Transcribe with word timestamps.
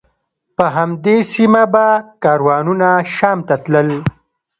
په 0.57 0.65
همدې 0.77 1.17
سیمه 1.33 1.63
به 1.73 1.87
کاروانونه 2.23 2.89
شام 3.15 3.39
ته 3.47 3.55
تلل. 3.63 3.89